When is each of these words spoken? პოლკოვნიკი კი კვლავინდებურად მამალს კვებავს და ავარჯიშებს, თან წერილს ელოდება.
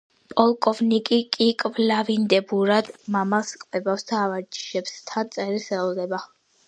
პოლკოვნიკი 0.33 1.17
კი 1.35 1.49
კვლავინდებურად 1.63 2.89
მამალს 3.17 3.51
კვებავს 3.65 4.09
და 4.13 4.17
ავარჯიშებს, 4.23 4.97
თან 5.13 5.31
წერილს 5.37 5.69
ელოდება. 5.79 6.23